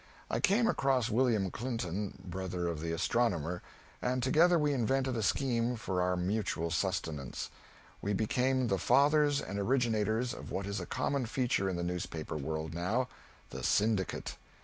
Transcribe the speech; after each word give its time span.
I 0.31 0.39
came 0.39 0.65
across 0.65 1.11
William 1.11 1.51
Clinton, 1.51 2.17
brother 2.25 2.65
of 2.65 2.81
the 2.81 2.91
astronomer, 2.91 3.61
and 4.01 4.23
together 4.23 4.57
we 4.57 4.73
invented 4.73 5.15
a 5.15 5.21
scheme 5.21 5.75
for 5.75 6.01
our 6.01 6.17
mutual 6.17 6.71
sustenance; 6.71 7.51
we 8.01 8.13
became 8.13 8.67
the 8.67 8.79
fathers 8.79 9.41
and 9.41 9.59
originators 9.59 10.33
of 10.33 10.49
what 10.49 10.65
is 10.65 10.79
a 10.79 10.87
common 10.87 11.27
feature 11.27 11.69
in 11.69 11.75
the 11.75 11.83
newspaper 11.83 12.35
world 12.35 12.73
now 12.73 13.09
the 13.51 13.61
syndicate. 13.61 14.37